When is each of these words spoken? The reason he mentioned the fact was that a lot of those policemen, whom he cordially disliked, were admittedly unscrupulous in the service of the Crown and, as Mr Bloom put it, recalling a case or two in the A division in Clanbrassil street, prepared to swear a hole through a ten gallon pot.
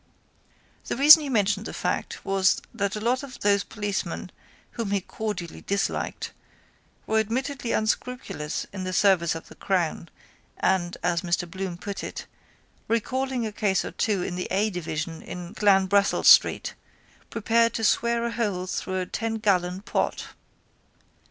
The 0.87 0.97
reason 0.97 1.21
he 1.21 1.29
mentioned 1.29 1.67
the 1.67 1.75
fact 1.75 2.25
was 2.25 2.59
that 2.73 2.95
a 2.95 2.99
lot 2.99 3.21
of 3.21 3.39
those 3.41 3.63
policemen, 3.63 4.31
whom 4.71 4.89
he 4.89 4.99
cordially 4.99 5.61
disliked, 5.61 6.31
were 7.05 7.19
admittedly 7.19 7.71
unscrupulous 7.71 8.65
in 8.73 8.83
the 8.83 8.93
service 8.93 9.35
of 9.35 9.47
the 9.47 9.53
Crown 9.53 10.09
and, 10.57 10.97
as 11.03 11.21
Mr 11.21 11.47
Bloom 11.47 11.77
put 11.77 12.03
it, 12.03 12.25
recalling 12.87 13.45
a 13.45 13.51
case 13.51 13.85
or 13.85 13.91
two 13.91 14.23
in 14.23 14.33
the 14.35 14.47
A 14.49 14.71
division 14.71 15.21
in 15.21 15.53
Clanbrassil 15.53 16.23
street, 16.25 16.73
prepared 17.29 17.75
to 17.75 17.83
swear 17.83 18.23
a 18.25 18.31
hole 18.31 18.65
through 18.65 19.01
a 19.01 19.05
ten 19.05 19.35
gallon 19.35 19.81
pot. 19.83 20.29